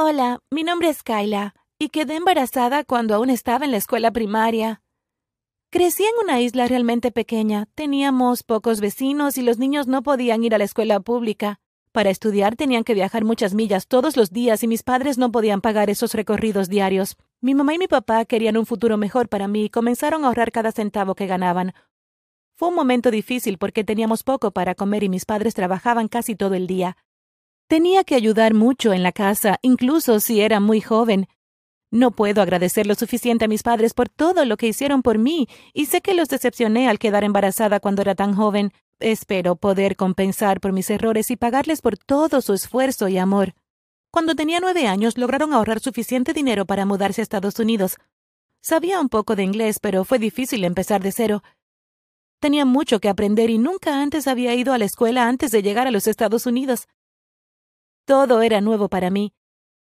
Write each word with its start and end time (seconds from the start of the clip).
Hola, 0.00 0.38
mi 0.52 0.62
nombre 0.62 0.90
es 0.90 1.02
Kyla, 1.02 1.56
y 1.76 1.88
quedé 1.88 2.14
embarazada 2.14 2.84
cuando 2.84 3.16
aún 3.16 3.30
estaba 3.30 3.64
en 3.64 3.72
la 3.72 3.78
escuela 3.78 4.12
primaria. 4.12 4.80
Crecí 5.72 6.04
en 6.04 6.14
una 6.22 6.40
isla 6.40 6.68
realmente 6.68 7.10
pequeña, 7.10 7.66
teníamos 7.74 8.44
pocos 8.44 8.80
vecinos 8.80 9.38
y 9.38 9.42
los 9.42 9.58
niños 9.58 9.88
no 9.88 10.04
podían 10.04 10.44
ir 10.44 10.54
a 10.54 10.58
la 10.58 10.62
escuela 10.62 11.00
pública. 11.00 11.58
Para 11.90 12.10
estudiar 12.10 12.54
tenían 12.54 12.84
que 12.84 12.94
viajar 12.94 13.24
muchas 13.24 13.54
millas 13.54 13.88
todos 13.88 14.16
los 14.16 14.30
días 14.30 14.62
y 14.62 14.68
mis 14.68 14.84
padres 14.84 15.18
no 15.18 15.32
podían 15.32 15.60
pagar 15.60 15.90
esos 15.90 16.14
recorridos 16.14 16.68
diarios. 16.68 17.16
Mi 17.40 17.56
mamá 17.56 17.74
y 17.74 17.78
mi 17.78 17.88
papá 17.88 18.24
querían 18.24 18.56
un 18.56 18.66
futuro 18.66 18.98
mejor 18.98 19.28
para 19.28 19.48
mí 19.48 19.64
y 19.64 19.68
comenzaron 19.68 20.22
a 20.22 20.28
ahorrar 20.28 20.52
cada 20.52 20.70
centavo 20.70 21.16
que 21.16 21.26
ganaban. 21.26 21.74
Fue 22.54 22.68
un 22.68 22.76
momento 22.76 23.10
difícil 23.10 23.58
porque 23.58 23.82
teníamos 23.82 24.22
poco 24.22 24.52
para 24.52 24.76
comer 24.76 25.02
y 25.02 25.08
mis 25.08 25.24
padres 25.24 25.54
trabajaban 25.54 26.06
casi 26.06 26.36
todo 26.36 26.54
el 26.54 26.68
día. 26.68 26.96
Tenía 27.68 28.02
que 28.02 28.14
ayudar 28.14 28.54
mucho 28.54 28.94
en 28.94 29.02
la 29.02 29.12
casa, 29.12 29.58
incluso 29.60 30.20
si 30.20 30.40
era 30.40 30.58
muy 30.58 30.80
joven. 30.80 31.28
No 31.90 32.10
puedo 32.12 32.40
agradecer 32.40 32.86
lo 32.86 32.94
suficiente 32.94 33.44
a 33.44 33.48
mis 33.48 33.62
padres 33.62 33.92
por 33.92 34.08
todo 34.08 34.46
lo 34.46 34.56
que 34.56 34.68
hicieron 34.68 35.02
por 35.02 35.18
mí, 35.18 35.48
y 35.74 35.84
sé 35.84 36.00
que 36.00 36.14
los 36.14 36.28
decepcioné 36.28 36.88
al 36.88 36.98
quedar 36.98 37.24
embarazada 37.24 37.78
cuando 37.78 38.00
era 38.00 38.14
tan 38.14 38.34
joven. 38.34 38.72
Espero 39.00 39.54
poder 39.54 39.96
compensar 39.96 40.60
por 40.60 40.72
mis 40.72 40.88
errores 40.88 41.30
y 41.30 41.36
pagarles 41.36 41.82
por 41.82 41.98
todo 41.98 42.40
su 42.40 42.54
esfuerzo 42.54 43.06
y 43.08 43.18
amor. 43.18 43.54
Cuando 44.10 44.34
tenía 44.34 44.60
nueve 44.60 44.86
años 44.86 45.18
lograron 45.18 45.52
ahorrar 45.52 45.80
suficiente 45.80 46.32
dinero 46.32 46.64
para 46.64 46.86
mudarse 46.86 47.20
a 47.20 47.24
Estados 47.24 47.58
Unidos. 47.58 47.98
Sabía 48.62 48.98
un 48.98 49.10
poco 49.10 49.36
de 49.36 49.44
inglés, 49.44 49.78
pero 49.78 50.04
fue 50.04 50.18
difícil 50.18 50.64
empezar 50.64 51.02
de 51.02 51.12
cero. 51.12 51.42
Tenía 52.40 52.64
mucho 52.64 52.98
que 52.98 53.10
aprender 53.10 53.50
y 53.50 53.58
nunca 53.58 54.00
antes 54.00 54.26
había 54.26 54.54
ido 54.54 54.72
a 54.72 54.78
la 54.78 54.86
escuela 54.86 55.28
antes 55.28 55.50
de 55.50 55.62
llegar 55.62 55.86
a 55.86 55.90
los 55.90 56.06
Estados 56.06 56.46
Unidos. 56.46 56.88
Todo 58.08 58.40
era 58.40 58.62
nuevo 58.62 58.88
para 58.88 59.10
mí. 59.10 59.34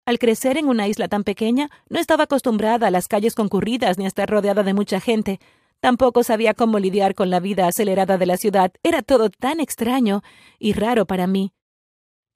Al 0.07 0.17
crecer 0.17 0.57
en 0.57 0.69
una 0.69 0.87
isla 0.87 1.07
tan 1.07 1.23
pequeña, 1.23 1.69
no 1.87 1.99
estaba 1.99 2.23
acostumbrada 2.23 2.87
a 2.87 2.89
las 2.89 3.07
calles 3.07 3.35
concurridas 3.35 3.99
ni 3.99 4.05
a 4.05 4.07
estar 4.07 4.27
rodeada 4.27 4.63
de 4.63 4.73
mucha 4.73 4.99
gente. 4.99 5.39
Tampoco 5.81 6.23
sabía 6.23 6.55
cómo 6.55 6.79
lidiar 6.79 7.13
con 7.13 7.29
la 7.29 7.39
vida 7.39 7.67
acelerada 7.67 8.17
de 8.17 8.25
la 8.25 8.37
ciudad. 8.37 8.71
Era 8.81 9.03
todo 9.03 9.29
tan 9.29 9.59
extraño 9.59 10.23
y 10.57 10.73
raro 10.73 11.05
para 11.05 11.27
mí. 11.27 11.53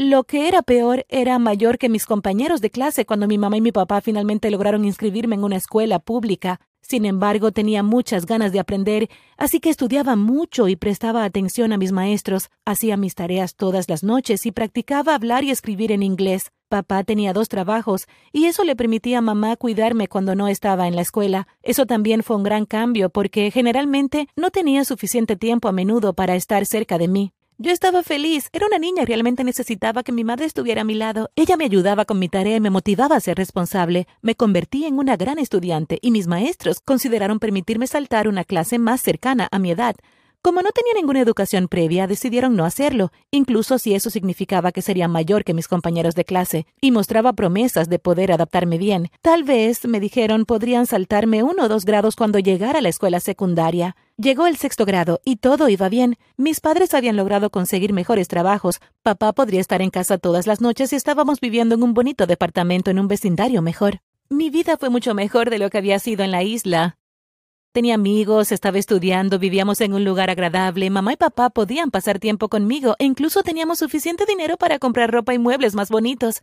Lo 0.04 0.24
que 0.24 0.48
era 0.48 0.64
peor 0.64 1.06
era 1.10 1.38
mayor 1.38 1.78
que 1.78 1.88
mis 1.88 2.08
compañeros 2.08 2.60
de 2.60 2.72
clase 2.72 3.06
cuando 3.06 3.28
mi 3.28 3.38
mamá 3.38 3.58
y 3.58 3.62
mi 3.62 3.72
papá 3.72 4.02
finalmente 4.02 4.50
lograron 4.50 4.84
inscribirme 4.84 5.36
en 5.36 5.44
una 5.44 5.58
escuela 5.58 6.00
pública. 6.00 6.60
Sin 6.82 7.06
embargo, 7.06 7.52
tenía 7.52 7.84
muchas 7.84 8.26
ganas 8.26 8.52
de 8.52 8.60
aprender, 8.60 9.12
así 9.38 9.60
que 9.60 9.70
estudiaba 9.70 10.16
mucho 10.16 10.68
y 10.68 10.76
prestaba 10.76 11.24
atención 11.24 11.72
a 11.72 11.78
mis 11.78 11.92
maestros, 11.92 12.50
hacía 12.66 12.98
mis 12.98 13.14
tareas 13.14 13.56
todas 13.56 13.90
las 13.90 14.02
noches 14.02 14.48
y 14.48 14.52
practicaba 14.52 15.14
hablar 15.14 15.44
y 15.44 15.52
escribir 15.52 15.92
en 15.92 16.02
inglés. 16.02 16.52
Papá 16.68 17.04
tenía 17.04 17.32
dos 17.32 17.48
trabajos, 17.48 18.08
y 18.32 18.46
eso 18.46 18.64
le 18.64 18.76
permitía 18.76 19.20
a 19.20 19.22
mamá 19.22 19.56
cuidarme 19.56 20.08
cuando 20.08 20.34
no 20.34 20.48
estaba 20.48 20.88
en 20.88 20.96
la 20.96 21.04
escuela. 21.04 21.48
Eso 21.62 21.86
también 21.86 22.24
fue 22.24 22.38
un 22.38 22.44
gran 22.44 22.66
cambio 22.66 23.12
porque 23.12 23.52
generalmente 23.52 24.28
no 24.36 24.50
tenía 24.50 24.84
suficiente 24.84 25.36
tiempo 25.36 25.68
a 25.68 25.72
menudo 25.72 26.14
para 26.14 26.34
estar 26.34 26.66
cerca 26.66 26.98
de 26.98 27.08
mí. 27.08 27.34
Yo 27.64 27.70
estaba 27.72 28.02
feliz. 28.02 28.50
Era 28.54 28.66
una 28.66 28.80
niña 28.80 29.04
y 29.04 29.06
realmente 29.06 29.44
necesitaba 29.44 30.02
que 30.02 30.12
mi 30.12 30.24
madre 30.24 30.48
estuviera 30.48 30.82
a 30.82 30.84
mi 30.84 30.96
lado. 30.96 31.30
Ella 31.36 31.58
me 31.58 31.66
ayudaba 31.66 32.06
con 32.06 32.18
mi 32.18 32.28
tarea 32.28 32.56
y 32.56 32.60
me 32.60 32.72
motivaba 32.72 33.16
a 33.16 33.20
ser 33.20 33.38
responsable. 33.38 34.08
Me 34.24 34.34
convertí 34.34 34.86
en 34.86 34.98
una 34.98 35.16
gran 35.16 35.38
estudiante 35.38 36.00
y 36.02 36.10
mis 36.10 36.26
maestros 36.26 36.80
consideraron 36.80 37.38
permitirme 37.38 37.86
saltar 37.86 38.28
una 38.28 38.46
clase 38.46 38.80
más 38.80 39.02
cercana 39.02 39.48
a 39.52 39.60
mi 39.60 39.70
edad. 39.70 39.96
Como 40.42 40.64
no 40.64 40.72
tenía 40.72 40.94
ninguna 40.96 41.22
educación 41.22 41.68
previa, 41.68 42.08
decidieron 42.08 42.56
no 42.56 42.66
hacerlo, 42.66 43.12
incluso 43.30 43.78
si 43.78 43.94
eso 43.94 44.10
significaba 44.10 44.72
que 44.72 44.82
sería 44.82 45.08
mayor 45.08 45.44
que 45.44 45.54
mis 45.54 45.68
compañeros 45.68 46.16
de 46.16 46.26
clase, 46.26 46.66
y 46.82 46.90
mostraba 46.90 47.34
promesas 47.34 47.90
de 47.90 48.00
poder 48.00 48.32
adaptarme 48.32 48.80
bien. 48.80 49.12
Tal 49.22 49.44
vez, 49.44 49.86
me 49.86 50.00
dijeron, 50.00 50.46
podrían 50.46 50.88
saltarme 50.88 51.44
uno 51.44 51.66
o 51.66 51.70
dos 51.70 51.86
grados 51.86 52.16
cuando 52.16 52.40
llegara 52.40 52.80
a 52.80 52.82
la 52.82 52.90
escuela 52.90 53.20
secundaria. 53.20 53.96
Llegó 54.22 54.46
el 54.46 54.56
sexto 54.56 54.86
grado 54.86 55.20
y 55.26 55.38
todo 55.38 55.68
iba 55.68 55.90
bien. 55.90 56.16
Mis 56.38 56.60
padres 56.60 56.94
habían 56.94 57.16
logrado 57.16 57.50
conseguir 57.50 57.92
mejores 57.92 58.28
trabajos. 58.28 58.80
Papá 59.02 59.34
podría 59.34 59.60
estar 59.60 59.82
en 59.82 59.90
casa 59.90 60.20
todas 60.20 60.46
las 60.46 60.62
noches 60.62 60.94
y 60.94 60.96
estábamos 60.96 61.40
viviendo 61.40 61.74
en 61.74 61.82
un 61.82 61.96
bonito 61.96 62.28
departamento 62.28 62.92
en 62.92 63.00
un 63.00 63.08
vecindario 63.08 63.64
mejor. 63.64 64.02
Mi 64.30 64.52
vida 64.52 64.78
fue 64.78 64.92
mucho 64.92 65.16
mejor 65.16 65.50
de 65.50 65.58
lo 65.58 65.72
que 65.72 65.80
había 65.80 65.98
sido 65.98 66.24
en 66.24 66.30
la 66.30 66.44
isla. 66.44 67.00
Tenía 67.72 67.96
amigos, 67.96 68.52
estaba 68.52 68.78
estudiando, 68.78 69.40
vivíamos 69.40 69.82
en 69.82 69.96
un 69.96 70.06
lugar 70.06 70.30
agradable, 70.30 70.92
mamá 70.92 71.14
y 71.14 71.18
papá 71.18 71.50
podían 71.50 71.90
pasar 71.90 72.20
tiempo 72.20 72.48
conmigo 72.48 72.96
e 73.00 73.06
incluso 73.06 73.42
teníamos 73.42 73.80
suficiente 73.80 74.28
dinero 74.28 74.56
para 74.56 74.78
comprar 74.78 75.10
ropa 75.10 75.34
y 75.34 75.40
muebles 75.40 75.74
más 75.74 75.90
bonitos. 75.90 76.42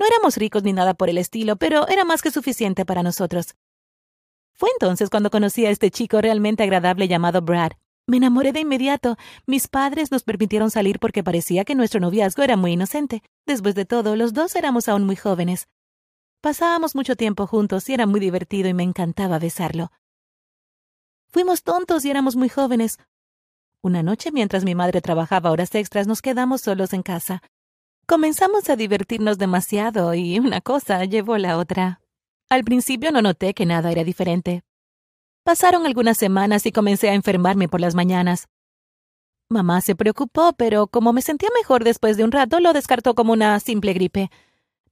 No 0.00 0.06
éramos 0.06 0.36
ricos 0.36 0.64
ni 0.64 0.72
nada 0.72 0.94
por 0.94 1.08
el 1.08 1.18
estilo, 1.18 1.54
pero 1.54 1.86
era 1.86 2.04
más 2.04 2.22
que 2.22 2.32
suficiente 2.32 2.84
para 2.84 3.04
nosotros. 3.04 3.54
Fue 4.54 4.68
entonces 4.70 5.10
cuando 5.10 5.30
conocí 5.30 5.66
a 5.66 5.70
este 5.70 5.90
chico 5.90 6.20
realmente 6.20 6.62
agradable 6.62 7.08
llamado 7.08 7.42
Brad. 7.42 7.72
Me 8.06 8.16
enamoré 8.16 8.52
de 8.52 8.60
inmediato. 8.60 9.16
Mis 9.46 9.68
padres 9.68 10.10
nos 10.10 10.24
permitieron 10.24 10.70
salir 10.70 10.98
porque 10.98 11.22
parecía 11.22 11.64
que 11.64 11.74
nuestro 11.74 12.00
noviazgo 12.00 12.42
era 12.42 12.56
muy 12.56 12.72
inocente. 12.72 13.22
Después 13.46 13.74
de 13.74 13.84
todo, 13.84 14.16
los 14.16 14.34
dos 14.34 14.56
éramos 14.56 14.88
aún 14.88 15.04
muy 15.04 15.16
jóvenes. 15.16 15.68
Pasábamos 16.40 16.96
mucho 16.96 17.14
tiempo 17.14 17.46
juntos 17.46 17.88
y 17.88 17.94
era 17.94 18.06
muy 18.06 18.18
divertido 18.18 18.68
y 18.68 18.74
me 18.74 18.82
encantaba 18.82 19.38
besarlo. 19.38 19.92
Fuimos 21.28 21.62
tontos 21.62 22.04
y 22.04 22.10
éramos 22.10 22.34
muy 22.34 22.48
jóvenes. 22.48 22.98
Una 23.80 24.02
noche, 24.02 24.32
mientras 24.32 24.64
mi 24.64 24.74
madre 24.74 25.00
trabajaba 25.00 25.50
horas 25.50 25.74
extras, 25.74 26.06
nos 26.06 26.20
quedamos 26.20 26.60
solos 26.60 26.92
en 26.92 27.02
casa. 27.02 27.42
Comenzamos 28.06 28.68
a 28.68 28.76
divertirnos 28.76 29.38
demasiado 29.38 30.12
y 30.14 30.38
una 30.38 30.60
cosa 30.60 31.04
llevó 31.04 31.38
la 31.38 31.56
otra. 31.56 32.01
Al 32.52 32.64
principio 32.64 33.12
no 33.12 33.22
noté 33.22 33.54
que 33.54 33.64
nada 33.64 33.90
era 33.90 34.04
diferente. 34.04 34.62
Pasaron 35.42 35.86
algunas 35.86 36.18
semanas 36.18 36.66
y 36.66 36.70
comencé 36.70 37.08
a 37.08 37.14
enfermarme 37.14 37.66
por 37.66 37.80
las 37.80 37.94
mañanas. 37.94 38.46
Mamá 39.48 39.80
se 39.80 39.96
preocupó, 39.96 40.52
pero 40.52 40.86
como 40.86 41.14
me 41.14 41.22
sentía 41.22 41.48
mejor 41.58 41.82
después 41.82 42.18
de 42.18 42.24
un 42.24 42.30
rato, 42.30 42.60
lo 42.60 42.74
descartó 42.74 43.14
como 43.14 43.32
una 43.32 43.58
simple 43.58 43.94
gripe. 43.94 44.30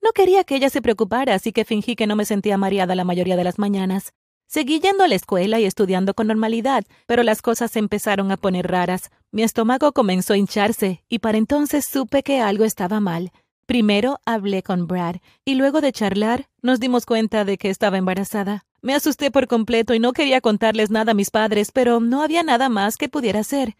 No 0.01 0.13
quería 0.13 0.43
que 0.45 0.57
ella 0.57 0.71
se 0.71 0.81
preocupara, 0.81 1.35
así 1.35 1.53
que 1.53 1.67
fingí 1.67 1.97
que 1.97 2.07
no 2.07 2.17
me 2.17 2.25
sentía 2.25 2.57
mareada 2.57 2.95
la 2.95 3.05
mayoría 3.05 3.37
de 3.37 3.45
las 3.45 3.59
mañanas. 3.59 4.15
Seguí 4.47 4.81
yendo 4.81 5.05
a 5.05 5.09
la 5.09 5.17
escuela 5.17 5.61
y 5.61 5.67
estudiando 5.67 6.15
con 6.15 6.29
normalidad, 6.29 6.85
pero 7.07 7.23
las 7.23 7.43
cosas 7.43 7.71
se 7.71 7.79
empezaron 7.79 8.33
a 8.33 8.39
poner 8.39 8.69
raras. 8.69 9.11
Mi 9.33 9.43
estómago 9.43 9.93
comenzó 9.93 10.33
a 10.33 10.39
hincharse, 10.39 11.05
y 11.11 11.19
para 11.19 11.37
entonces 11.37 11.85
supe 11.85 12.23
que 12.23 12.41
algo 12.41 12.65
estaba 12.65 13.01
mal. 13.01 13.33
Primero 13.71 14.19
hablé 14.27 14.65
con 14.65 14.89
Brad, 14.89 15.19
y 15.45 15.55
luego 15.55 15.81
de 15.81 15.93
charlar, 15.93 16.49
nos 16.61 16.81
dimos 16.81 17.07
cuenta 17.07 17.45
de 17.45 17.57
que 17.57 17.71
estaba 17.71 17.99
embarazada. 17.99 18.65
Me 18.83 18.97
asusté 18.97 19.31
por 19.31 19.47
completo 19.47 19.95
y 19.95 20.01
no 20.01 20.13
quería 20.13 20.41
contarles 20.41 20.91
nada 20.91 21.13
a 21.13 21.15
mis 21.15 21.31
padres, 21.31 21.71
pero 21.71 22.01
no 22.01 22.21
había 22.21 22.43
nada 22.43 22.69
más 22.69 22.97
que 22.97 23.09
pudiera 23.09 23.39
hacer. 23.39 23.77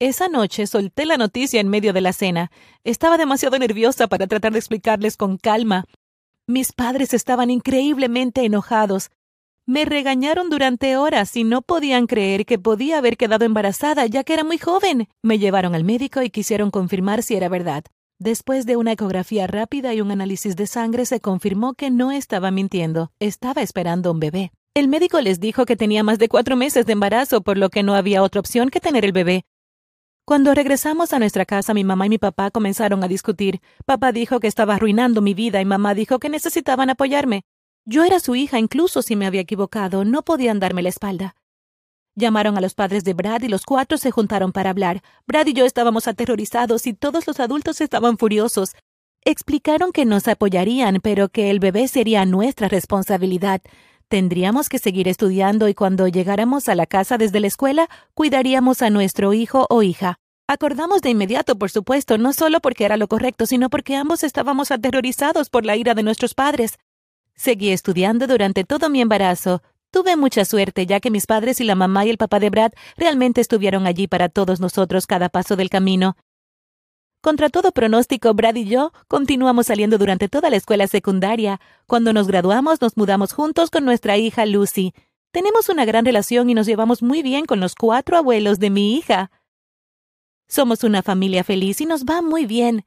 Esa 0.00 0.26
noche 0.26 0.66
solté 0.66 1.06
la 1.06 1.16
noticia 1.16 1.60
en 1.60 1.68
medio 1.68 1.92
de 1.92 2.00
la 2.00 2.12
cena. 2.12 2.50
Estaba 2.82 3.18
demasiado 3.18 3.56
nerviosa 3.56 4.08
para 4.08 4.26
tratar 4.26 4.50
de 4.50 4.58
explicarles 4.58 5.16
con 5.16 5.36
calma. 5.36 5.84
Mis 6.48 6.72
padres 6.72 7.14
estaban 7.14 7.50
increíblemente 7.50 8.44
enojados. 8.44 9.12
Me 9.64 9.84
regañaron 9.84 10.50
durante 10.50 10.96
horas 10.96 11.36
y 11.36 11.44
no 11.44 11.62
podían 11.62 12.08
creer 12.08 12.44
que 12.46 12.58
podía 12.58 12.98
haber 12.98 13.16
quedado 13.16 13.44
embarazada 13.44 14.06
ya 14.06 14.24
que 14.24 14.32
era 14.32 14.42
muy 14.42 14.58
joven. 14.58 15.06
Me 15.22 15.38
llevaron 15.38 15.76
al 15.76 15.84
médico 15.84 16.20
y 16.20 16.30
quisieron 16.30 16.72
confirmar 16.72 17.22
si 17.22 17.36
era 17.36 17.48
verdad. 17.48 17.84
Después 18.20 18.66
de 18.66 18.74
una 18.74 18.90
ecografía 18.90 19.46
rápida 19.46 19.94
y 19.94 20.00
un 20.00 20.10
análisis 20.10 20.56
de 20.56 20.66
sangre 20.66 21.06
se 21.06 21.20
confirmó 21.20 21.74
que 21.74 21.88
no 21.88 22.10
estaba 22.10 22.50
mintiendo, 22.50 23.12
estaba 23.20 23.62
esperando 23.62 24.10
un 24.10 24.18
bebé. 24.18 24.50
El 24.74 24.88
médico 24.88 25.20
les 25.20 25.38
dijo 25.38 25.64
que 25.64 25.76
tenía 25.76 26.02
más 26.02 26.18
de 26.18 26.28
cuatro 26.28 26.56
meses 26.56 26.84
de 26.84 26.94
embarazo, 26.94 27.42
por 27.42 27.56
lo 27.58 27.70
que 27.70 27.84
no 27.84 27.94
había 27.94 28.24
otra 28.24 28.40
opción 28.40 28.70
que 28.70 28.80
tener 28.80 29.04
el 29.04 29.12
bebé. 29.12 29.44
Cuando 30.24 30.52
regresamos 30.52 31.12
a 31.12 31.20
nuestra 31.20 31.44
casa, 31.44 31.74
mi 31.74 31.84
mamá 31.84 32.06
y 32.06 32.08
mi 32.08 32.18
papá 32.18 32.50
comenzaron 32.50 33.04
a 33.04 33.08
discutir. 33.08 33.60
Papá 33.86 34.10
dijo 34.10 34.40
que 34.40 34.48
estaba 34.48 34.74
arruinando 34.74 35.22
mi 35.22 35.32
vida 35.32 35.60
y 35.60 35.64
mamá 35.64 35.94
dijo 35.94 36.18
que 36.18 36.28
necesitaban 36.28 36.90
apoyarme. 36.90 37.42
Yo 37.84 38.02
era 38.02 38.18
su 38.18 38.34
hija, 38.34 38.58
incluso 38.58 39.00
si 39.02 39.14
me 39.14 39.26
había 39.26 39.42
equivocado, 39.42 40.04
no 40.04 40.22
podían 40.22 40.58
darme 40.58 40.82
la 40.82 40.88
espalda. 40.88 41.36
Llamaron 42.18 42.58
a 42.58 42.60
los 42.60 42.74
padres 42.74 43.04
de 43.04 43.14
Brad 43.14 43.42
y 43.42 43.48
los 43.48 43.64
cuatro 43.64 43.96
se 43.96 44.10
juntaron 44.10 44.50
para 44.50 44.70
hablar. 44.70 45.04
Brad 45.28 45.46
y 45.46 45.52
yo 45.52 45.64
estábamos 45.64 46.08
aterrorizados 46.08 46.88
y 46.88 46.92
todos 46.92 47.28
los 47.28 47.38
adultos 47.38 47.80
estaban 47.80 48.18
furiosos. 48.18 48.74
Explicaron 49.24 49.92
que 49.92 50.04
nos 50.04 50.26
apoyarían, 50.26 50.98
pero 51.00 51.28
que 51.28 51.48
el 51.48 51.60
bebé 51.60 51.86
sería 51.86 52.24
nuestra 52.24 52.66
responsabilidad. 52.66 53.60
Tendríamos 54.08 54.68
que 54.68 54.80
seguir 54.80 55.06
estudiando 55.06 55.68
y 55.68 55.74
cuando 55.74 56.08
llegáramos 56.08 56.68
a 56.68 56.74
la 56.74 56.86
casa 56.86 57.18
desde 57.18 57.38
la 57.38 57.46
escuela, 57.46 57.88
cuidaríamos 58.14 58.82
a 58.82 58.90
nuestro 58.90 59.32
hijo 59.32 59.68
o 59.70 59.84
hija. 59.84 60.18
Acordamos 60.48 61.02
de 61.02 61.10
inmediato, 61.10 61.56
por 61.56 61.70
supuesto, 61.70 62.18
no 62.18 62.32
solo 62.32 62.58
porque 62.58 62.84
era 62.84 62.96
lo 62.96 63.06
correcto, 63.06 63.46
sino 63.46 63.70
porque 63.70 63.94
ambos 63.94 64.24
estábamos 64.24 64.72
aterrorizados 64.72 65.50
por 65.50 65.64
la 65.64 65.76
ira 65.76 65.94
de 65.94 66.02
nuestros 66.02 66.34
padres. 66.34 66.78
Seguí 67.36 67.70
estudiando 67.70 68.26
durante 68.26 68.64
todo 68.64 68.90
mi 68.90 69.00
embarazo. 69.00 69.62
Tuve 69.98 70.14
mucha 70.14 70.44
suerte, 70.44 70.86
ya 70.86 71.00
que 71.00 71.10
mis 71.10 71.26
padres 71.26 71.60
y 71.60 71.64
la 71.64 71.74
mamá 71.74 72.06
y 72.06 72.10
el 72.10 72.18
papá 72.18 72.38
de 72.38 72.50
Brad 72.50 72.70
realmente 72.96 73.40
estuvieron 73.40 73.84
allí 73.84 74.06
para 74.06 74.28
todos 74.28 74.60
nosotros 74.60 75.08
cada 75.08 75.28
paso 75.28 75.56
del 75.56 75.70
camino. 75.70 76.16
Contra 77.20 77.48
todo 77.48 77.72
pronóstico, 77.72 78.32
Brad 78.32 78.54
y 78.54 78.66
yo 78.66 78.92
continuamos 79.08 79.66
saliendo 79.66 79.98
durante 79.98 80.28
toda 80.28 80.50
la 80.50 80.56
escuela 80.56 80.86
secundaria. 80.86 81.60
Cuando 81.88 82.12
nos 82.12 82.28
graduamos, 82.28 82.80
nos 82.80 82.96
mudamos 82.96 83.32
juntos 83.32 83.70
con 83.70 83.84
nuestra 83.84 84.16
hija 84.16 84.46
Lucy. 84.46 84.94
Tenemos 85.32 85.68
una 85.68 85.84
gran 85.84 86.04
relación 86.04 86.48
y 86.48 86.54
nos 86.54 86.68
llevamos 86.68 87.02
muy 87.02 87.24
bien 87.24 87.44
con 87.44 87.58
los 87.58 87.74
cuatro 87.74 88.16
abuelos 88.16 88.60
de 88.60 88.70
mi 88.70 88.94
hija. 88.94 89.32
Somos 90.46 90.84
una 90.84 91.02
familia 91.02 91.42
feliz 91.42 91.80
y 91.80 91.86
nos 91.86 92.04
va 92.04 92.22
muy 92.22 92.46
bien. 92.46 92.84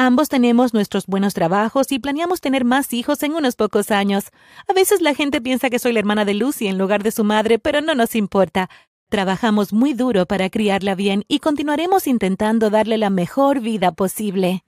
Ambos 0.00 0.28
tenemos 0.28 0.74
nuestros 0.74 1.08
buenos 1.08 1.34
trabajos 1.34 1.90
y 1.90 1.98
planeamos 1.98 2.40
tener 2.40 2.64
más 2.64 2.92
hijos 2.92 3.20
en 3.24 3.34
unos 3.34 3.56
pocos 3.56 3.90
años. 3.90 4.26
A 4.68 4.72
veces 4.72 5.00
la 5.00 5.12
gente 5.12 5.40
piensa 5.40 5.70
que 5.70 5.80
soy 5.80 5.92
la 5.92 5.98
hermana 5.98 6.24
de 6.24 6.34
Lucy 6.34 6.68
en 6.68 6.78
lugar 6.78 7.02
de 7.02 7.10
su 7.10 7.24
madre, 7.24 7.58
pero 7.58 7.80
no 7.80 7.96
nos 7.96 8.14
importa. 8.14 8.70
Trabajamos 9.08 9.72
muy 9.72 9.94
duro 9.94 10.24
para 10.26 10.50
criarla 10.50 10.94
bien 10.94 11.24
y 11.26 11.40
continuaremos 11.40 12.06
intentando 12.06 12.70
darle 12.70 12.96
la 12.96 13.10
mejor 13.10 13.58
vida 13.58 13.90
posible. 13.90 14.62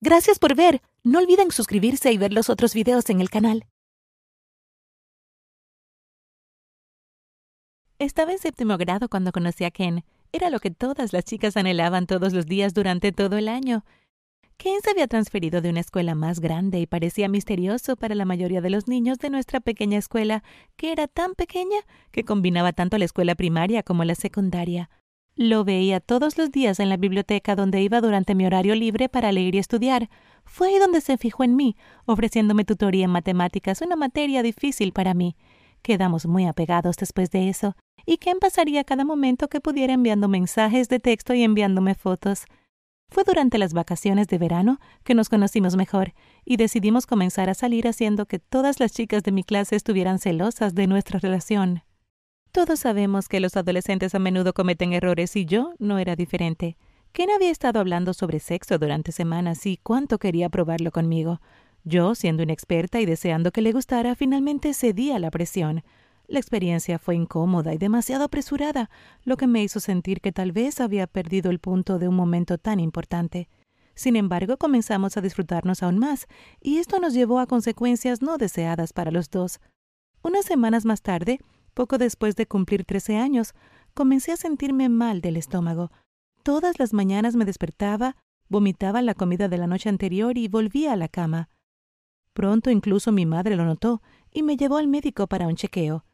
Gracias 0.00 0.38
por 0.38 0.54
ver. 0.54 0.80
No 1.04 1.18
olviden 1.18 1.50
suscribirse 1.50 2.10
y 2.10 2.16
ver 2.16 2.32
los 2.32 2.48
otros 2.48 2.72
videos 2.72 3.10
en 3.10 3.20
el 3.20 3.28
canal. 3.28 3.66
Estaba 7.98 8.32
en 8.32 8.38
séptimo 8.38 8.78
grado 8.78 9.10
cuando 9.10 9.32
conocí 9.32 9.64
a 9.64 9.70
Ken. 9.70 10.02
Era 10.32 10.48
lo 10.48 10.60
que 10.60 10.70
todas 10.70 11.12
las 11.12 11.24
chicas 11.24 11.58
anhelaban 11.58 12.06
todos 12.06 12.32
los 12.32 12.46
días 12.46 12.72
durante 12.72 13.12
todo 13.12 13.36
el 13.36 13.48
año. 13.48 13.84
Ken 14.58 14.80
se 14.82 14.90
había 14.90 15.06
transferido 15.06 15.60
de 15.60 15.68
una 15.68 15.80
escuela 15.80 16.14
más 16.14 16.40
grande 16.40 16.80
y 16.80 16.86
parecía 16.86 17.28
misterioso 17.28 17.96
para 17.96 18.14
la 18.14 18.24
mayoría 18.24 18.62
de 18.62 18.70
los 18.70 18.88
niños 18.88 19.18
de 19.18 19.28
nuestra 19.28 19.60
pequeña 19.60 19.98
escuela, 19.98 20.42
que 20.76 20.92
era 20.92 21.08
tan 21.08 21.34
pequeña 21.34 21.76
que 22.10 22.24
combinaba 22.24 22.72
tanto 22.72 22.96
la 22.96 23.04
escuela 23.04 23.34
primaria 23.34 23.82
como 23.82 24.04
la 24.04 24.14
secundaria. 24.14 24.88
Lo 25.34 25.64
veía 25.64 26.00
todos 26.00 26.38
los 26.38 26.50
días 26.50 26.80
en 26.80 26.88
la 26.88 26.96
biblioteca 26.96 27.54
donde 27.54 27.82
iba 27.82 28.00
durante 28.00 28.34
mi 28.34 28.46
horario 28.46 28.74
libre 28.74 29.10
para 29.10 29.30
leer 29.32 29.54
y 29.54 29.58
estudiar. 29.58 30.08
Fue 30.46 30.68
ahí 30.68 30.78
donde 30.78 31.02
se 31.02 31.18
fijó 31.18 31.44
en 31.44 31.54
mí, 31.54 31.76
ofreciéndome 32.06 32.64
tutoría 32.64 33.04
en 33.04 33.10
matemáticas, 33.10 33.82
una 33.82 33.96
materia 33.96 34.42
difícil 34.42 34.92
para 34.92 35.12
mí. 35.12 35.36
Quedamos 35.82 36.24
muy 36.24 36.46
apegados 36.46 36.96
después 36.96 37.30
de 37.30 37.50
eso, 37.50 37.76
y 38.06 38.16
Ken 38.16 38.38
pasaría 38.40 38.84
cada 38.84 39.04
momento 39.04 39.48
que 39.48 39.60
pudiera 39.60 39.92
enviando 39.92 40.28
mensajes 40.28 40.88
de 40.88 41.00
texto 41.00 41.34
y 41.34 41.42
enviándome 41.42 41.94
fotos. 41.94 42.46
Fue 43.08 43.24
durante 43.24 43.58
las 43.58 43.72
vacaciones 43.72 44.26
de 44.28 44.38
verano 44.38 44.78
que 45.04 45.14
nos 45.14 45.28
conocimos 45.28 45.76
mejor 45.76 46.12
y 46.44 46.56
decidimos 46.56 47.06
comenzar 47.06 47.48
a 47.48 47.54
salir 47.54 47.88
haciendo 47.88 48.26
que 48.26 48.38
todas 48.38 48.80
las 48.80 48.92
chicas 48.92 49.22
de 49.22 49.32
mi 49.32 49.44
clase 49.44 49.76
estuvieran 49.76 50.18
celosas 50.18 50.74
de 50.74 50.86
nuestra 50.86 51.18
relación. 51.18 51.82
Todos 52.52 52.80
sabemos 52.80 53.28
que 53.28 53.40
los 53.40 53.56
adolescentes 53.56 54.14
a 54.14 54.18
menudo 54.18 54.54
cometen 54.54 54.92
errores 54.92 55.36
y 55.36 55.44
yo 55.44 55.74
no 55.78 55.98
era 55.98 56.16
diferente. 56.16 56.76
Ken 57.12 57.30
había 57.30 57.50
estado 57.50 57.80
hablando 57.80 58.12
sobre 58.12 58.40
sexo 58.40 58.78
durante 58.78 59.12
semanas 59.12 59.64
y 59.66 59.78
cuánto 59.78 60.18
quería 60.18 60.48
probarlo 60.48 60.90
conmigo. 60.90 61.40
Yo, 61.84 62.14
siendo 62.14 62.42
inexperta 62.42 63.00
y 63.00 63.06
deseando 63.06 63.52
que 63.52 63.62
le 63.62 63.72
gustara, 63.72 64.14
finalmente 64.16 64.74
cedí 64.74 65.12
a 65.12 65.18
la 65.18 65.30
presión. 65.30 65.84
La 66.28 66.40
experiencia 66.40 66.98
fue 66.98 67.14
incómoda 67.14 67.72
y 67.72 67.78
demasiado 67.78 68.24
apresurada, 68.24 68.90
lo 69.24 69.36
que 69.36 69.46
me 69.46 69.62
hizo 69.62 69.78
sentir 69.78 70.20
que 70.20 70.32
tal 70.32 70.50
vez 70.50 70.80
había 70.80 71.06
perdido 71.06 71.50
el 71.50 71.60
punto 71.60 71.98
de 71.98 72.08
un 72.08 72.16
momento 72.16 72.58
tan 72.58 72.80
importante. 72.80 73.48
Sin 73.94 74.16
embargo, 74.16 74.56
comenzamos 74.56 75.16
a 75.16 75.20
disfrutarnos 75.20 75.82
aún 75.82 75.98
más, 75.98 76.26
y 76.60 76.78
esto 76.78 76.98
nos 76.98 77.14
llevó 77.14 77.38
a 77.38 77.46
consecuencias 77.46 78.22
no 78.22 78.38
deseadas 78.38 78.92
para 78.92 79.10
los 79.10 79.30
dos. 79.30 79.60
Unas 80.22 80.44
semanas 80.44 80.84
más 80.84 81.00
tarde, 81.00 81.38
poco 81.74 81.96
después 81.96 82.34
de 82.34 82.46
cumplir 82.46 82.84
trece 82.84 83.16
años, 83.16 83.54
comencé 83.94 84.32
a 84.32 84.36
sentirme 84.36 84.88
mal 84.88 85.20
del 85.20 85.36
estómago. 85.36 85.92
Todas 86.42 86.78
las 86.78 86.92
mañanas 86.92 87.36
me 87.36 87.44
despertaba, 87.44 88.16
vomitaba 88.48 89.00
la 89.00 89.14
comida 89.14 89.48
de 89.48 89.58
la 89.58 89.66
noche 89.66 89.88
anterior 89.88 90.36
y 90.36 90.48
volvía 90.48 90.92
a 90.92 90.96
la 90.96 91.08
cama. 91.08 91.48
Pronto 92.32 92.70
incluso 92.70 93.12
mi 93.12 93.26
madre 93.26 93.56
lo 93.56 93.64
notó 93.64 94.02
y 94.32 94.42
me 94.42 94.56
llevó 94.56 94.76
al 94.76 94.88
médico 94.88 95.26
para 95.26 95.46
un 95.46 95.56
chequeo. 95.56 96.04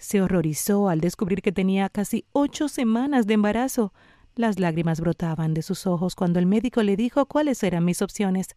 Se 0.00 0.22
horrorizó 0.22 0.88
al 0.88 1.02
descubrir 1.02 1.42
que 1.42 1.52
tenía 1.52 1.90
casi 1.90 2.24
ocho 2.32 2.68
semanas 2.68 3.26
de 3.26 3.34
embarazo. 3.34 3.92
Las 4.34 4.58
lágrimas 4.58 4.98
brotaban 4.98 5.52
de 5.52 5.60
sus 5.60 5.86
ojos 5.86 6.14
cuando 6.14 6.38
el 6.38 6.46
médico 6.46 6.82
le 6.82 6.96
dijo 6.96 7.26
cuáles 7.26 7.62
eran 7.62 7.84
mis 7.84 8.00
opciones. 8.00 8.56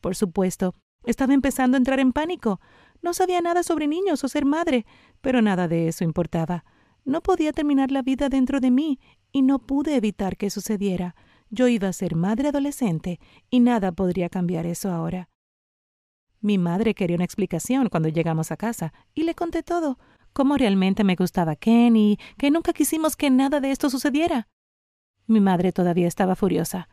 Por 0.00 0.16
supuesto, 0.16 0.74
estaba 1.04 1.32
empezando 1.32 1.76
a 1.76 1.78
entrar 1.78 2.00
en 2.00 2.12
pánico. 2.12 2.60
No 3.02 3.14
sabía 3.14 3.40
nada 3.40 3.62
sobre 3.62 3.86
niños 3.86 4.24
o 4.24 4.28
ser 4.28 4.44
madre, 4.44 4.84
pero 5.20 5.40
nada 5.42 5.68
de 5.68 5.86
eso 5.86 6.02
importaba. 6.02 6.64
No 7.04 7.22
podía 7.22 7.52
terminar 7.52 7.92
la 7.92 8.02
vida 8.02 8.28
dentro 8.28 8.58
de 8.58 8.72
mí, 8.72 8.98
y 9.30 9.42
no 9.42 9.60
pude 9.60 9.94
evitar 9.94 10.36
que 10.36 10.50
sucediera. 10.50 11.14
Yo 11.50 11.68
iba 11.68 11.86
a 11.86 11.92
ser 11.92 12.16
madre 12.16 12.48
adolescente, 12.48 13.20
y 13.48 13.60
nada 13.60 13.92
podría 13.92 14.28
cambiar 14.28 14.66
eso 14.66 14.90
ahora. 14.90 15.28
Mi 16.40 16.58
madre 16.58 16.94
quería 16.94 17.14
una 17.14 17.24
explicación 17.24 17.88
cuando 17.90 18.08
llegamos 18.08 18.50
a 18.50 18.56
casa, 18.56 18.92
y 19.14 19.22
le 19.22 19.36
conté 19.36 19.62
todo 19.62 19.98
cómo 20.32 20.56
realmente 20.56 21.04
me 21.04 21.16
gustaba 21.16 21.56
Ken 21.56 21.96
y 21.96 22.18
que 22.38 22.50
nunca 22.50 22.72
quisimos 22.72 23.16
que 23.16 23.30
nada 23.30 23.60
de 23.60 23.70
esto 23.70 23.90
sucediera. 23.90 24.48
Mi 25.26 25.40
madre 25.40 25.72
todavía 25.72 26.08
estaba 26.08 26.34
furiosa, 26.34 26.88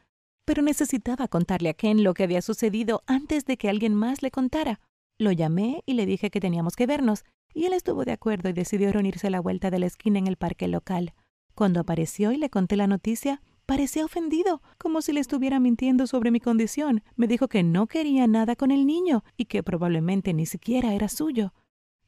pero 0.45 0.61
necesitaba 0.61 1.27
contarle 1.27 1.69
a 1.69 1.73
Ken 1.73 2.03
lo 2.03 2.13
que 2.13 2.23
había 2.23 2.41
sucedido 2.41 3.03
antes 3.07 3.45
de 3.45 3.57
que 3.57 3.69
alguien 3.69 3.93
más 3.93 4.21
le 4.21 4.31
contara. 4.31 4.79
Lo 5.17 5.31
llamé 5.31 5.83
y 5.85 5.93
le 5.93 6.05
dije 6.05 6.29
que 6.29 6.39
teníamos 6.39 6.75
que 6.75 6.85
vernos, 6.85 7.25
y 7.53 7.65
él 7.65 7.73
estuvo 7.73 8.05
de 8.05 8.11
acuerdo 8.11 8.49
y 8.49 8.53
decidió 8.53 8.91
reunirse 8.91 9.27
a 9.27 9.31
la 9.31 9.39
vuelta 9.39 9.71
de 9.71 9.79
la 9.79 9.87
esquina 9.87 10.19
en 10.19 10.27
el 10.27 10.37
parque 10.37 10.67
local. 10.67 11.13
Cuando 11.55 11.79
apareció 11.79 12.31
y 12.31 12.37
le 12.37 12.51
conté 12.51 12.75
la 12.75 12.85
noticia, 12.85 13.41
parecía 13.65 14.05
ofendido, 14.05 14.61
como 14.77 15.01
si 15.01 15.11
le 15.11 15.19
estuviera 15.19 15.59
mintiendo 15.59 16.05
sobre 16.05 16.29
mi 16.29 16.39
condición. 16.39 17.03
Me 17.15 17.27
dijo 17.27 17.47
que 17.47 17.63
no 17.63 17.87
quería 17.87 18.27
nada 18.27 18.55
con 18.55 18.69
el 18.69 18.85
niño 18.85 19.23
y 19.37 19.45
que 19.45 19.63
probablemente 19.63 20.33
ni 20.33 20.45
siquiera 20.45 20.93
era 20.93 21.09
suyo. 21.09 21.53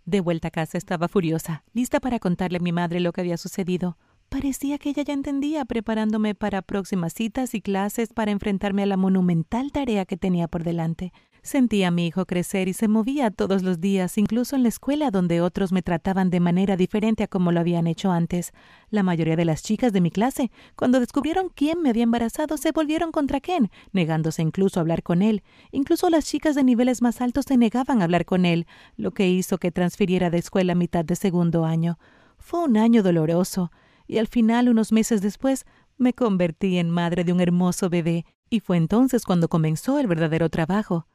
De 0.05 0.21
vuelta 0.21 0.47
a 0.47 0.51
casa 0.51 0.77
estaba 0.77 1.07
furiosa, 1.07 1.63
lista 1.73 1.99
para 1.99 2.19
contarle 2.19 2.57
a 2.57 2.61
mi 2.61 2.71
madre 2.71 2.99
lo 2.99 3.11
que 3.11 3.21
había 3.21 3.37
sucedido. 3.37 3.97
Parecía 4.29 4.77
que 4.77 4.89
ella 4.89 5.03
ya 5.03 5.13
entendía, 5.13 5.65
preparándome 5.65 6.35
para 6.35 6.61
próximas 6.61 7.13
citas 7.13 7.55
y 7.55 7.61
clases 7.61 8.13
para 8.13 8.31
enfrentarme 8.31 8.83
a 8.83 8.85
la 8.85 8.97
monumental 8.97 9.71
tarea 9.71 10.05
que 10.05 10.17
tenía 10.17 10.47
por 10.47 10.63
delante. 10.63 11.11
Sentía 11.41 11.87
a 11.87 11.91
mi 11.91 12.07
hijo 12.07 12.25
crecer 12.25 12.67
y 12.67 12.73
se 12.73 12.87
movía 12.87 13.31
todos 13.31 13.63
los 13.63 13.79
días, 13.79 14.17
incluso 14.17 14.55
en 14.55 14.63
la 14.63 14.69
escuela 14.69 15.09
donde 15.11 15.41
otros 15.41 15.71
me 15.71 15.81
trataban 15.81 16.29
de 16.29 16.39
manera 16.39 16.75
diferente 16.75 17.23
a 17.23 17.27
como 17.27 17.51
lo 17.51 17.59
habían 17.59 17.87
hecho 17.87 18.11
antes. 18.11 18.51
La 18.89 19.03
mayoría 19.03 19.35
de 19.35 19.45
las 19.45 19.63
chicas 19.63 19.93
de 19.93 20.01
mi 20.01 20.11
clase, 20.11 20.51
cuando 20.75 20.99
descubrieron 20.99 21.49
quién 21.49 21.81
me 21.81 21.89
había 21.89 22.03
embarazado, 22.03 22.57
se 22.57 22.71
volvieron 22.71 23.11
contra 23.11 23.39
Ken, 23.39 23.71
negándose 23.93 24.41
incluso 24.41 24.79
a 24.79 24.81
hablar 24.81 25.03
con 25.03 25.21
él. 25.21 25.43
Incluso 25.71 26.09
las 26.09 26.25
chicas 26.25 26.55
de 26.55 26.63
niveles 26.63 27.01
más 27.01 27.21
altos 27.21 27.45
se 27.47 27.57
negaban 27.57 28.01
a 28.01 28.05
hablar 28.05 28.25
con 28.25 28.45
él, 28.45 28.67
lo 28.97 29.11
que 29.11 29.29
hizo 29.29 29.57
que 29.57 29.71
transfiriera 29.71 30.29
de 30.29 30.39
escuela 30.39 30.73
a 30.73 30.75
mitad 30.75 31.05
de 31.05 31.15
segundo 31.15 31.65
año. 31.65 31.97
Fue 32.37 32.63
un 32.63 32.77
año 32.77 33.03
doloroso, 33.03 33.71
y 34.07 34.17
al 34.17 34.27
final, 34.27 34.69
unos 34.69 34.91
meses 34.91 35.21
después, 35.21 35.65
me 35.97 36.13
convertí 36.13 36.77
en 36.77 36.89
madre 36.89 37.23
de 37.23 37.31
un 37.31 37.41
hermoso 37.41 37.89
bebé, 37.89 38.25
y 38.49 38.61
fue 38.61 38.77
entonces 38.77 39.25
cuando 39.25 39.49
comenzó 39.49 39.99
el 39.99 40.07
verdadero 40.07 40.49
trabajo. 40.49 41.05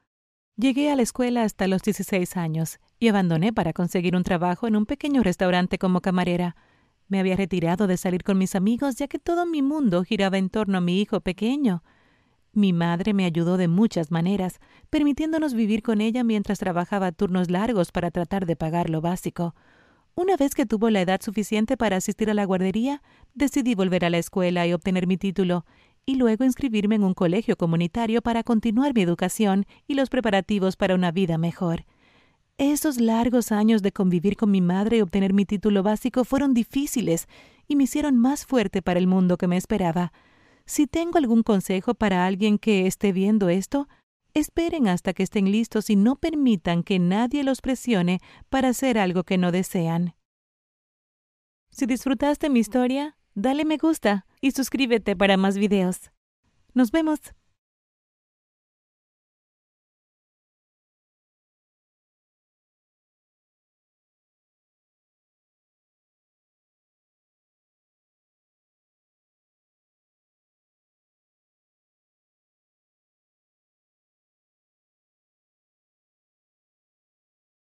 Llegué 0.56 0.92
a 0.92 0.94
la 0.94 1.02
escuela 1.02 1.42
hasta 1.42 1.66
los 1.66 1.82
16 1.82 2.36
años 2.36 2.78
y 3.00 3.08
abandoné 3.08 3.52
para 3.52 3.72
conseguir 3.72 4.14
un 4.14 4.22
trabajo 4.22 4.68
en 4.68 4.76
un 4.76 4.86
pequeño 4.86 5.24
restaurante 5.24 5.78
como 5.78 6.00
camarera. 6.00 6.54
Me 7.08 7.18
había 7.18 7.34
retirado 7.34 7.88
de 7.88 7.96
salir 7.96 8.22
con 8.22 8.38
mis 8.38 8.54
amigos 8.54 8.94
ya 8.94 9.08
que 9.08 9.18
todo 9.18 9.46
mi 9.46 9.62
mundo 9.62 10.04
giraba 10.04 10.38
en 10.38 10.50
torno 10.50 10.78
a 10.78 10.80
mi 10.80 11.00
hijo 11.00 11.20
pequeño. 11.20 11.82
Mi 12.52 12.72
madre 12.72 13.14
me 13.14 13.24
ayudó 13.24 13.56
de 13.56 13.66
muchas 13.66 14.12
maneras, 14.12 14.60
permitiéndonos 14.90 15.54
vivir 15.54 15.82
con 15.82 16.00
ella 16.00 16.22
mientras 16.22 16.60
trabajaba 16.60 17.10
turnos 17.10 17.50
largos 17.50 17.90
para 17.90 18.12
tratar 18.12 18.46
de 18.46 18.54
pagar 18.54 18.90
lo 18.90 19.00
básico. 19.00 19.56
Una 20.14 20.36
vez 20.36 20.54
que 20.54 20.66
tuvo 20.66 20.88
la 20.90 21.00
edad 21.00 21.20
suficiente 21.20 21.76
para 21.76 21.96
asistir 21.96 22.30
a 22.30 22.34
la 22.34 22.44
guardería, 22.44 23.02
decidí 23.34 23.74
volver 23.74 24.04
a 24.04 24.10
la 24.10 24.18
escuela 24.18 24.64
y 24.68 24.72
obtener 24.72 25.08
mi 25.08 25.16
título, 25.16 25.64
y 26.06 26.16
luego 26.16 26.44
inscribirme 26.44 26.96
en 26.96 27.04
un 27.04 27.14
colegio 27.14 27.56
comunitario 27.56 28.22
para 28.22 28.42
continuar 28.42 28.94
mi 28.94 29.02
educación 29.02 29.66
y 29.86 29.94
los 29.94 30.10
preparativos 30.10 30.76
para 30.76 30.94
una 30.94 31.10
vida 31.10 31.38
mejor. 31.38 31.84
Esos 32.56 33.00
largos 33.00 33.50
años 33.50 33.82
de 33.82 33.90
convivir 33.90 34.36
con 34.36 34.50
mi 34.50 34.60
madre 34.60 34.98
y 34.98 35.00
obtener 35.00 35.32
mi 35.32 35.44
título 35.44 35.82
básico 35.82 36.24
fueron 36.24 36.54
difíciles 36.54 37.26
y 37.66 37.74
me 37.74 37.84
hicieron 37.84 38.16
más 38.16 38.46
fuerte 38.46 38.80
para 38.80 39.00
el 39.00 39.06
mundo 39.06 39.36
que 39.36 39.48
me 39.48 39.56
esperaba. 39.56 40.12
Si 40.66 40.86
tengo 40.86 41.18
algún 41.18 41.42
consejo 41.42 41.94
para 41.94 42.26
alguien 42.26 42.58
que 42.58 42.86
esté 42.86 43.12
viendo 43.12 43.48
esto, 43.48 43.88
esperen 44.34 44.86
hasta 44.86 45.14
que 45.14 45.24
estén 45.24 45.50
listos 45.50 45.90
y 45.90 45.96
no 45.96 46.16
permitan 46.16 46.84
que 46.84 46.98
nadie 46.98 47.42
los 47.42 47.60
presione 47.60 48.20
para 48.50 48.68
hacer 48.68 48.98
algo 48.98 49.24
que 49.24 49.36
no 49.36 49.50
desean. 49.50 50.14
Si 51.70 51.86
disfrutaste 51.86 52.50
mi 52.50 52.60
historia, 52.60 53.16
dale 53.34 53.64
me 53.64 53.76
gusta 53.76 54.26
y 54.40 54.52
suscríbete 54.52 55.16
para 55.16 55.36
más 55.36 55.58
videos. 55.58 56.10
Nos 56.72 56.90
vemos. 56.90 57.20